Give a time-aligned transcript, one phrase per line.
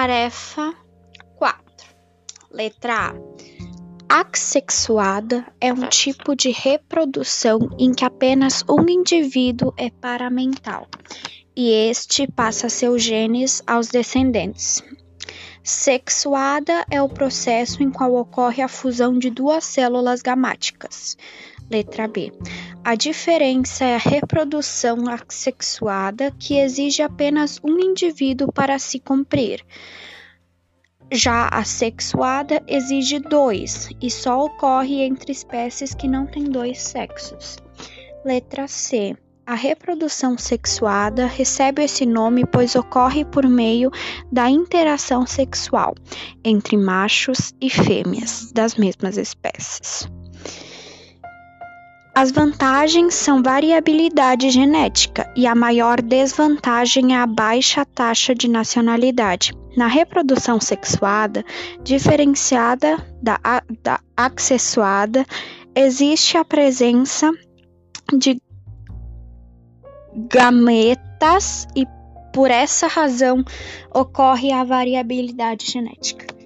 [0.00, 0.72] Tarefa
[1.34, 1.60] 4.
[2.52, 3.12] Letra
[4.08, 4.20] A.
[4.20, 10.86] Assexuada é um tipo de reprodução em que apenas um indivíduo é paramental
[11.56, 14.84] e este passa seus genes aos descendentes.
[15.64, 21.16] Sexuada é o processo em qual ocorre a fusão de duas células gamáticas.
[21.68, 22.32] Letra B.
[22.84, 29.64] A diferença é a reprodução assexuada, que exige apenas um indivíduo para se cumprir.
[31.10, 37.56] Já a sexuada exige dois e só ocorre entre espécies que não têm dois sexos.
[38.24, 39.16] Letra C.
[39.46, 43.90] A reprodução sexuada recebe esse nome pois ocorre por meio
[44.30, 45.94] da interação sexual
[46.44, 50.06] entre machos e fêmeas das mesmas espécies.
[52.20, 59.52] As vantagens são variabilidade genética e a maior desvantagem é a baixa taxa de nacionalidade.
[59.76, 61.44] Na reprodução sexuada,
[61.80, 63.38] diferenciada da,
[63.84, 65.24] da assexuada,
[65.76, 67.30] existe a presença
[68.12, 68.42] de
[70.28, 71.86] gametas e
[72.34, 73.44] por essa razão
[73.94, 76.37] ocorre a variabilidade genética.